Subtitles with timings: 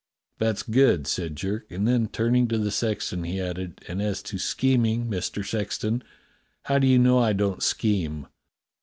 [0.39, 4.39] "That's good," said Jerk, and then turning to the sexton he added: "And as to
[4.39, 6.03] scheming, Mister Sexton,
[6.63, 8.25] how do you know I don't scheme